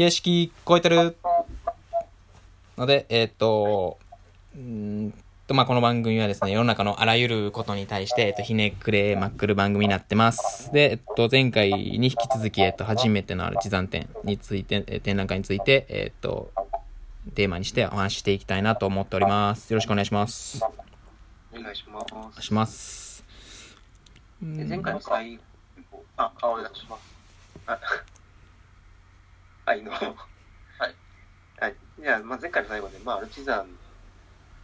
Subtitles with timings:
[0.00, 1.14] 形式超えてる
[2.78, 3.98] ので、えーっと、
[4.54, 4.60] うー
[5.08, 5.14] ん
[5.46, 10.72] と、まあ、この番組はですね、世の中のあらゆることに対して、えっと、ひねくれまくる番組になってます。
[10.72, 16.50] で、えっと、前回に引き続き、えっと、初めてのある地山展について、えー展覧会について、えっと、
[17.34, 19.70] テーマにしてお話ししていきたいなと思っております。
[19.70, 20.64] よろしくお願いします。
[21.52, 22.14] お願いします。
[22.14, 23.22] お願いします。
[24.40, 25.38] で前回の最
[26.16, 28.09] あお願いします。
[29.70, 29.92] あ、はい、の。
[29.92, 30.14] はい。
[31.60, 31.74] はい。
[32.00, 33.66] じゃあ、まあ、前回の最後で、まあ、アルチザンっ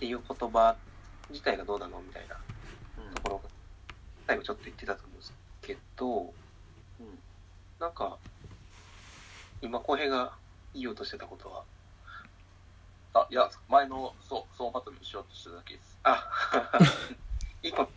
[0.00, 0.74] ていう言葉
[1.30, 2.34] 自体がどうなのみたいな
[3.14, 3.42] ところが、
[4.26, 6.32] 最後ちょっと言ってたと思うんですけど、うん
[7.78, 8.16] なんか、
[9.60, 10.32] 今、浩平が
[10.74, 11.62] 言おうとしてたことは、
[13.12, 15.98] あ、いや、前の、そう、総まとめにしようとしてただけです。
[16.02, 16.26] あ、
[17.62, 17.88] 一個、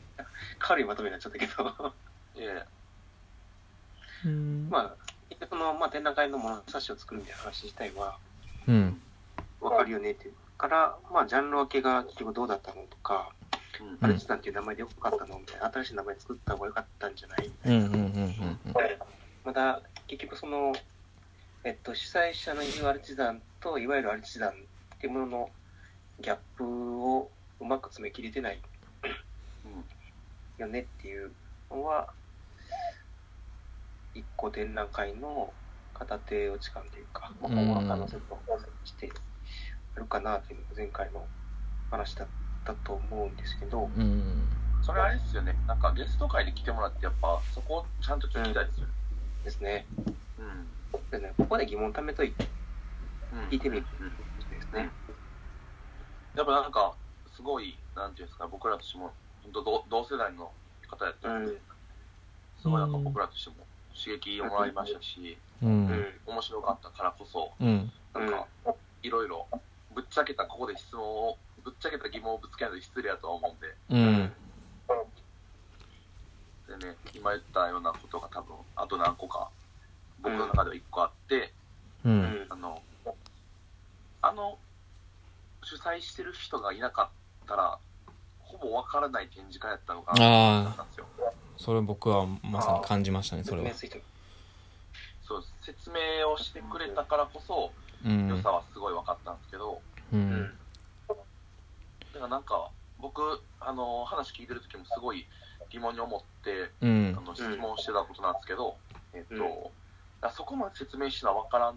[0.60, 1.94] 軽いまとめになっちゃったけど、
[2.36, 2.68] いやいや、
[4.26, 4.70] うん。
[4.70, 4.99] まあ、
[5.40, 8.18] 結局その、まあ、展覧会の物差しを作るみたいな話自体は、
[8.68, 9.02] うん。
[9.62, 17.48] わかるよねっていうから、まあ、ジャンル分けが結局どうだったのとか、うんアルチさんっていう名前でよかったのみたいな、新しい名前作った方がよかったんじゃない？
[17.48, 17.76] みたうん。
[17.76, 17.86] いな。
[17.86, 17.94] うん。
[17.94, 18.02] うん。
[18.02, 18.58] うん。
[19.46, 20.74] また、結局その、
[21.64, 24.54] えっと、主催者の言うアルチザンと、いわゆるアルチザンっ
[25.00, 25.50] ていうものの
[26.20, 26.66] ギャップ
[27.02, 28.62] をうまく詰め切れてない
[30.58, 31.32] よねっていう
[31.72, 32.10] のは、
[34.14, 35.54] 一個展覧会の
[35.94, 38.38] 片手落ち感というか、うん今後の可能性と
[38.86, 39.12] して
[39.96, 41.26] あるかなっていうのが前回の
[41.92, 42.28] 話だっ
[42.66, 44.48] たと思うんですけど、うん。
[44.82, 45.56] それあれですよね。
[45.68, 48.94] なんかゲスト会に来てもらって、やっぱ、そこをちゃんと聞きたいですよね。
[49.44, 49.86] ですね。
[50.38, 51.10] うん。
[51.12, 52.48] でねここで疑問を貯めといて
[53.34, 54.90] うん聞いてみるうんですね。
[56.36, 56.94] やっぱなんか、
[57.36, 59.12] すごい、なんていうんですか、僕らとしても、
[59.44, 60.52] 本当同同世代の
[60.88, 61.58] 方やったので、うん
[62.62, 63.66] すごいなんか僕らとしても
[64.04, 65.66] 刺激をもらいましたし、う。
[65.66, 66.20] うんん。
[66.26, 67.92] 面白かったからこそ、うん。
[68.14, 68.48] なんか、
[69.04, 69.48] いろいろ、
[69.94, 74.32] ぶっちゃけた、ここで質問を、ぶっちゃけた疑問をぶつけないと失礼やとは思うんで、うん。
[76.80, 79.50] でね、今言ったようなことが多分、あと何個か、
[80.22, 81.54] 僕の中では1個あって、
[82.06, 82.10] う。
[82.10, 82.46] うんん。
[82.50, 82.82] あの、
[84.22, 84.58] あの、
[85.64, 87.12] 主催してる人がいなか
[87.44, 87.78] ったら、
[88.40, 90.14] ほぼわからない展示会やったのか
[91.70, 93.70] それ僕はまさに感じましたね、それは。
[93.76, 97.72] そう、説明をしてくれたからこそ、
[98.04, 98.28] うん。
[98.28, 99.80] 良さはすごい分かったんですけど、
[100.12, 100.16] う。
[100.16, 100.52] うんん。
[101.08, 101.20] だか
[102.22, 103.22] らなんか、僕、
[103.60, 105.28] あの、話聞いてる時もすごい
[105.70, 107.22] 疑問に思って、うんあ。
[107.22, 108.76] の質問してたことなんですけど、
[109.14, 111.76] えっと、うんそこまで説明しな分からん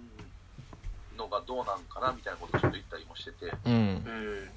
[1.19, 3.77] のがどうなんかなみたいなことをちょっと言ったりもしてて、うんう。
[3.77, 4.51] ん。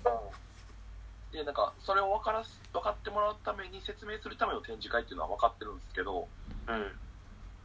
[1.35, 6.29] で、なんか、それを分からす、分かってもらうために説明するための展示会っていうのは分かってるんですけど、
[6.68, 6.91] うん。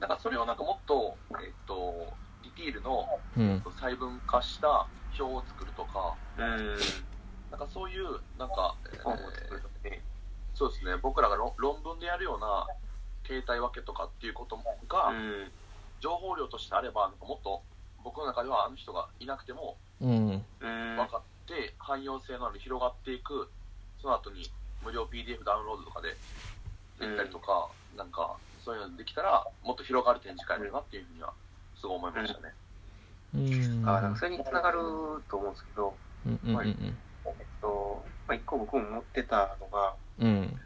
[0.00, 3.62] なんかそれをなんかもっと、えっと、ディティールのうん。
[3.62, 4.86] 細分化した
[5.18, 6.74] 表を作るとか、うん。
[7.50, 10.00] なんかそういう、なんか、えー。
[10.54, 12.66] そうですね、僕らが論論文でやるような
[13.22, 14.58] 形態分けとかっていうこと
[14.88, 15.52] が、うん。
[16.00, 17.62] 情報量としてあれば、なんかもっと
[18.02, 19.78] 僕の中ではあの人がいなくても。
[20.60, 23.50] 分かって、汎用性のある広がっていく、
[24.00, 24.50] その後に
[24.84, 26.16] 無料 PDF ダウンロードとかで
[26.98, 31.32] できたりとか、なんかそういうのできたら、もっと広がる展示会だなっていうふうには、
[31.76, 32.54] すごい思いましたね。
[33.34, 33.88] うん。
[33.88, 34.78] あなんかそれにつながる
[35.30, 35.94] と思うんですけど、
[36.26, 36.40] うん。
[36.44, 36.56] うん。
[36.56, 36.66] うん。
[36.66, 40.60] えっと、まあ、一個僕も思ってたのが、うん。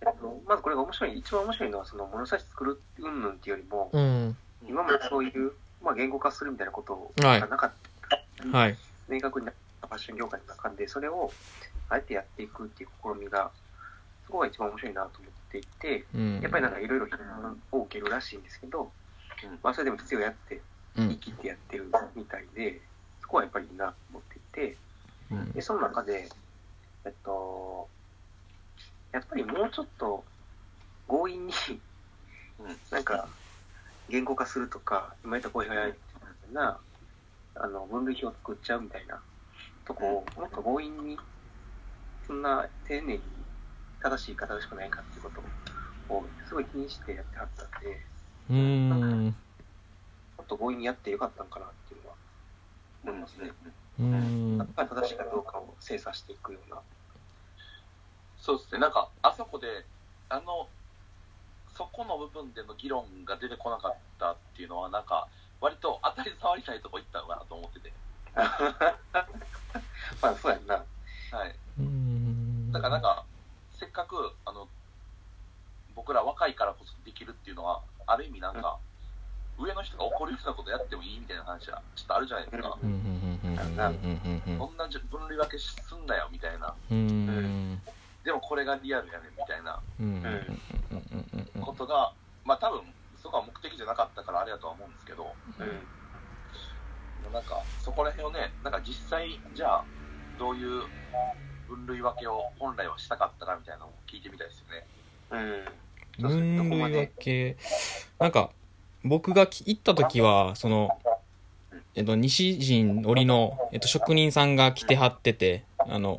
[0.00, 4.36] えっと、まずこれが面白い、一番面白いのは、その物差し作る云々っていうよりも、うん。
[4.66, 5.52] 今までそういう、
[5.82, 7.72] まあ、言語化するみたいなことはいがなかっ
[8.52, 8.76] た、はい。
[9.08, 11.32] 明確になったファッション業界の中で、それを
[11.88, 13.50] あえてやっていくっていう試みが、
[14.26, 16.40] そこが一番面白いなと思っていて、うん。
[16.40, 18.92] やっぱりなんかいろいろ批判を受けるらしいんですけど、
[19.44, 20.60] うんまあそれでも必要やって、
[20.96, 21.08] うん。
[21.10, 22.80] 生きてやってるみたいで、
[23.22, 24.76] そこはやっぱりいいなと思っていて、
[25.30, 26.28] うんで、その中で、
[27.04, 27.88] えっと、
[29.12, 30.24] やっぱりもうちょっと
[31.06, 31.52] 強引に、
[32.58, 33.28] うんなんか、
[34.08, 35.94] 言語化するとか、今言った声がやるよ
[36.50, 36.78] うな、
[37.54, 39.20] あの、分類表を作っちゃうみたいな
[39.84, 41.18] とこを、もっと強引に、
[42.28, 43.20] そんな丁寧に
[44.02, 45.30] 正しい方がしくないかっていうこ
[46.08, 48.00] とを、すごい気にしてやってはったんで、
[48.50, 49.24] うん。
[49.24, 49.32] も
[50.42, 52.16] っと強引にやってよかったんかなっていうのは
[53.04, 53.50] 思いますね。
[53.98, 54.68] うんやっ。
[54.76, 56.80] ぱり正しいかどうかを精査していくような。
[58.36, 59.86] そうですね、なんか、あそこで、
[60.28, 60.68] あの、
[61.76, 65.28] そこの部分での議論が出てこなかったっていうのは、なんか、
[65.60, 67.92] 割と当たり障りないとこ行ったのかなと思ってて。
[70.22, 70.84] まあ、そうやんな。
[71.32, 71.56] はい。
[72.68, 72.72] うん。
[72.72, 73.24] だからなんか、
[73.72, 74.68] せっかく、あの、
[75.96, 78.78] 僕ら若いからこそできるっていうのは、ある意味なんか、
[79.58, 82.78] 上の人が怒るようなことやってもいいみたいな話はちょっとあるじゃないですか。
[82.80, 82.98] うんうん
[83.42, 83.78] うんうん
[84.46, 84.58] うんうん。
[84.58, 86.74] こんな分類分けすんなよみたいな。
[88.24, 89.80] でもこれがリアルやねんみたいな
[91.60, 92.12] ことが、
[92.44, 92.82] まあ多分
[93.20, 95.88] そこは目的じゃなかったからあれだとは思うんですけど、うん。
[97.32, 99.84] なんかそこら辺をね、なんか実際、じゃあ
[100.38, 100.84] どういう
[101.68, 104.86] 分類分けを本来はしたかったかみたいなのを聞いてみたいですよね。
[105.30, 105.88] うん。
[106.28, 107.56] 分類分け
[108.18, 108.50] なんか
[109.04, 110.90] 僕がき行った時はその
[111.94, 116.18] えっと西陣織の、えっと、職人さんが来てはっててあの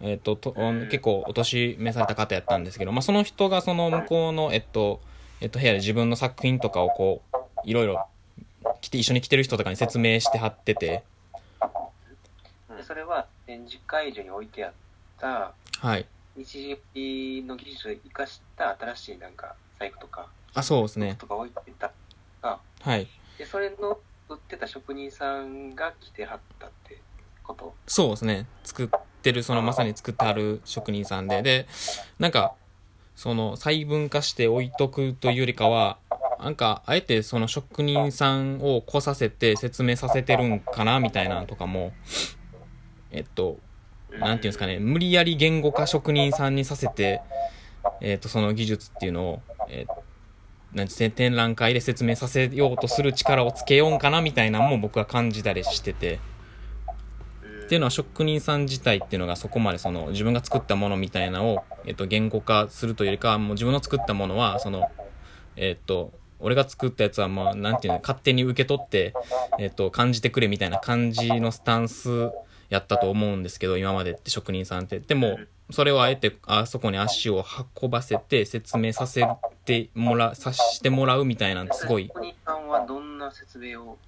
[0.00, 5.00] えっとと結構お年召された方やったんですけど、まあ、その人がその向こうのえっと
[5.40, 8.06] えっと部屋で自分の作品とかをこういろいろ
[8.80, 11.02] 来て一緒に来てる人とかに説明してはっててで
[12.88, 14.72] それは展示会場に置いてあっ
[15.20, 15.52] た
[15.86, 16.06] はい
[16.36, 21.92] 日時の技術を生かした新しいなんか財布とか、あそうですねとか置いてた。
[22.80, 23.06] はい
[23.38, 23.98] で、それの
[24.28, 26.98] 売ってた職人さんが来てはったって
[27.42, 27.74] こと？
[27.86, 28.46] そうですね。
[28.64, 28.88] 作っ
[29.22, 31.42] てる、そのまさに作ってある職人さんで。
[31.42, 31.66] で、
[32.18, 32.54] なんか、
[33.16, 35.98] その細分化して置いとくというよりかは、
[36.40, 41.92] なんか、あえてその職人さんを来させて説明させてるんかなみたいなのとかも、
[43.10, 43.58] えっと、
[44.10, 47.20] なんていうんですかね、無理やり言語化職人さんにさせて、
[48.00, 50.08] えっと、その技術っていうのを、えー
[50.74, 56.20] なんて展覧会で説明させようとする力をつけようんかなみたいなのも僕は感じたりしてて。
[57.64, 64.90] っていうのは職人さん自体っていうのがそこまでその自分が作ったものみたいなのを、えっと、言語化するというよりかはもう自分の作ったものはその
[65.54, 66.10] えっと
[66.40, 69.12] 俺が作ったやつはまあなんていうの勝手に受け取って、
[69.58, 72.30] えっと、感じてくれみたいな感じのスタンス
[72.68, 75.00] やったと思うんですけど今までって職人さんって。
[75.00, 75.38] でも
[75.70, 77.44] それをあえてあそこに足を
[77.80, 79.26] 運ばせて説明させ
[79.64, 82.08] てもらさしてもらうみたいなんてすごい。
[82.08, 83.98] 職人さんはどんな説明を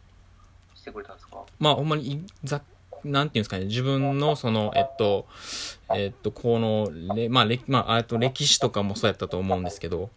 [0.74, 1.38] してくれたんですか？
[1.58, 2.62] まあほんまにいざ
[3.02, 5.26] なんていうんですかね、自分のその、えっと、
[5.94, 10.10] えっと、この、れまあ、歴、まあ、あと歴史とかもそうやったと思うんですけど、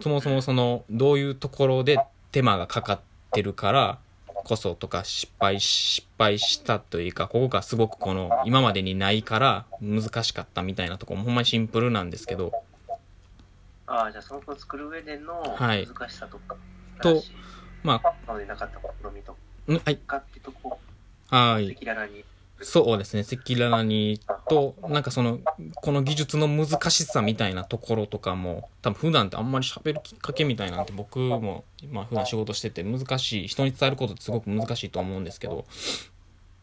[0.00, 2.00] そもそもその、どういうところで
[2.32, 3.00] 手間がかかっ
[3.30, 3.98] てるから
[4.44, 12.52] こそとか失敗、失敗したというか、ここがすごくこの、今までにないから難しかったみたいなところもほんまにシンプルなんですけど、
[13.86, 16.56] ああ、じゃあその子を作る上でのはい難しさとか、
[17.00, 17.30] と新しい
[17.82, 19.32] まあ、今までなかった試みと
[19.72, 20.78] んはい、かってとこ、
[21.28, 21.72] はい。
[21.72, 22.24] 赤裸々に。
[22.62, 25.40] そうですね、赤裸々にと、なんかその、
[25.76, 35.64] この技術の難しさみたいなところとかも、多分普段ってあんまり喋るきっかけみたいなんて僕も、まあ普段仕事してて難しい、人に伝えることってすごく難しいと思うんですけど、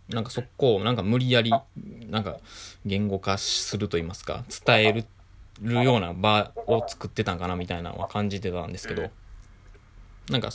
[0.10, 1.52] なんかそこをなんか無理やり、
[2.10, 2.38] なんか
[2.86, 5.06] 言語化すると言いますか、伝える
[5.84, 9.10] ような場を作ってたんかなみたいなのは感じてたんですけど、
[10.30, 10.50] なんか。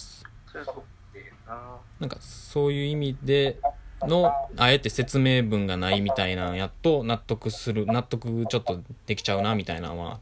[2.00, 3.58] なんかそういう意味で
[4.06, 10.20] のあえて説明文がないみたいなんやっと納得する納得ちょっとできちゃうなみたいなのは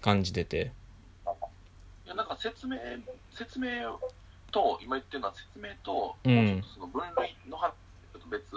[0.00, 0.72] 感じてて。
[2.04, 2.76] いやなんか説明、
[3.32, 3.98] 説明
[4.52, 6.64] と、今言ってるのは説明と、うん。
[6.74, 7.72] その分類の話
[8.12, 8.50] と別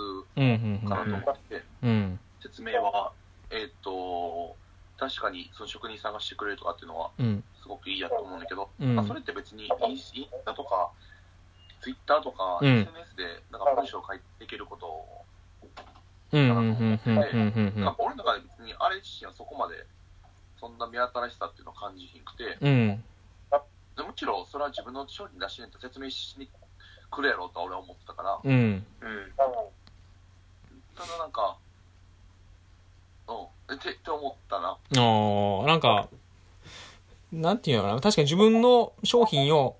[0.87, 1.89] かなと思ってて、うん。
[1.89, 3.11] うん説説明は、
[3.49, 4.55] えっ、と、
[4.97, 7.43] 確かにその職人さんがしてくれるとかっていうのはうん。
[7.61, 8.95] すごくいいやと思うんだけど、うん。
[8.95, 10.13] まあ、それって別にインス
[10.45, 10.91] タとか、
[11.81, 12.79] ツイッターとか、うん。
[12.81, 15.25] SNS でなんか文章を書いていけることを、
[16.31, 16.71] うんうんうんうん
[17.07, 19.83] うんうんなんか俺の中で別にあれ自身はそこまで
[20.59, 23.03] そんな目新しさっていうのを感じひんくて、うん。
[23.97, 26.47] でもちろんそれは自分の商品出しないと説明しに
[27.09, 28.53] 来るやろうとは俺は思ってたから、うん。
[28.53, 28.83] うん。
[30.95, 31.57] ただなんか、
[33.27, 34.69] うん、ってって思ったな。
[34.69, 36.09] あーなんか
[37.31, 38.01] なんていうのかな。
[38.01, 39.77] 確かに自分の商品を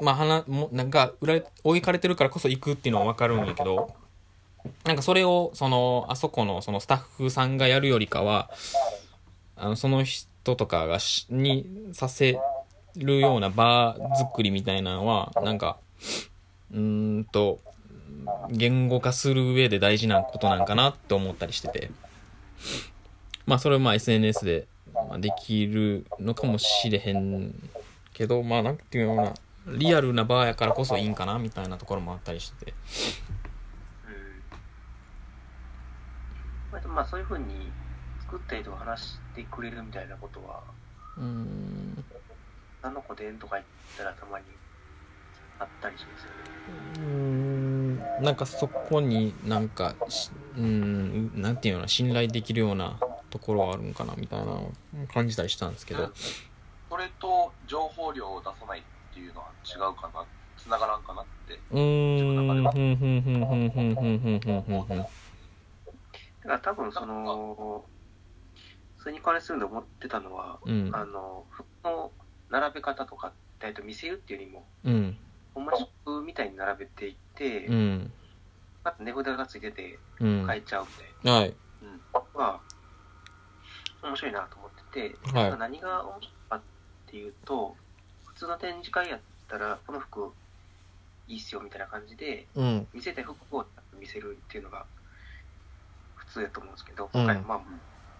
[0.00, 3.94] まあ花もなんか売られ置かれてるからこそ行くっていうのは分かるんやけど
[4.84, 8.50] なんかそれをそのあそこのそのスタッフさんがやるよりかは
[9.56, 12.38] あのその人とかがしにさせ
[12.96, 15.78] るような場作りみたいなのはなんか
[16.72, 17.60] うんと
[18.50, 21.90] 言語化する上で大事なことなんかなって思ったりしてて。
[23.46, 24.66] まあそれをまあ SNS で
[25.18, 27.54] できるのかもしれへん
[28.12, 29.34] けどまあなんていうのかな。
[29.66, 32.74] リアルな場やからこそいいんかなみたいなところもあったりしてて。
[36.74, 36.94] うん。
[36.94, 37.70] まあそういうふうに
[38.20, 40.62] 作った人が話してくれるみたいなことは、
[41.16, 42.04] うーん。
[42.82, 43.66] 何の子でんとか言っ
[43.96, 44.44] たらたまに
[45.58, 46.44] あったりしますよね。
[46.68, 47.06] うー
[48.20, 48.22] ん。
[48.22, 52.98] なんかそこになんかしうーんなんていうの信頼できるような
[53.30, 54.60] ところはあるんかなみたいな
[55.12, 56.10] 感じたりしたんですけど。
[56.90, 60.24] それと情報量を出さないっていうのは違うかな。
[60.56, 61.58] 繋がらんかなって。
[61.70, 62.72] 自分の中では
[66.42, 67.84] だから多分その
[68.98, 72.10] それに関するの思ってたのは、うん、あの服の
[72.50, 75.16] 並べ方とか大体見せるっていうよりも、うん、
[75.54, 75.64] ほん。
[75.66, 75.72] ま
[76.24, 78.12] みたいに並べていって、うん、
[78.84, 82.60] あと値札がついてて変えちゃうみたいな、はい、うん、は
[84.02, 86.60] 面白いなと思ってて、はい、何が面白いかっ
[87.06, 87.76] ていうと
[88.42, 90.32] 通の展示会やったら、この服
[91.28, 93.64] いいっすよみたいな感じで、うん、見せたい服を
[93.98, 94.84] 見せるっていうのが
[96.16, 97.20] 普通やと思うんですけど、うん。
[97.22, 97.62] 今回はま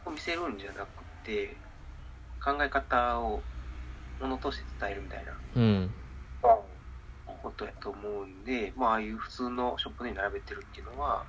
[0.07, 1.57] あ、見せるんじゃなくて、
[2.45, 3.43] 考え方を
[4.21, 5.91] 物として伝えるみたいなうん、
[7.43, 11.25] ことやと思うんで、まあ、ああいう普通のショップに並べてるっていうのは、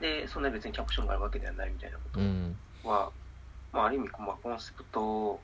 [0.00, 2.56] で、そんな別にキャプションがあるわけではないみたいなこうん。
[2.82, 3.10] とは、
[3.72, 5.40] まあ、ある意味、まあ、コンセプト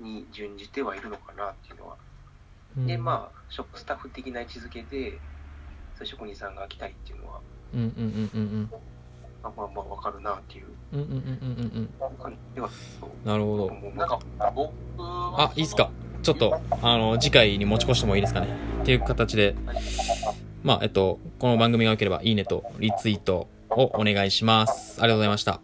[0.00, 1.96] に準じてはいるのかなっていうのは。
[2.76, 5.18] で、まあ、ショップスタッフ的な位置づけで、
[5.96, 7.40] そういう職人さんが来たいっていうのは、
[7.72, 8.70] うん、うん、うん、うん、
[9.42, 11.20] まあまあまあわかるなっていううん、うん、うん、うん、
[11.74, 12.38] うん。
[12.54, 12.68] では
[13.24, 13.90] なるほど。
[13.94, 14.18] なんか、
[14.54, 15.90] 僕はあ、いいっすか？
[16.22, 18.48] ちょっと、あの、次回に持ち越してもいいですかね？
[18.82, 19.54] っていう形で、
[20.62, 25.00] まあ、えっと、この番組が良ければ、いいねとリツイートをお願いします。
[25.00, 25.60] ありがとうございました。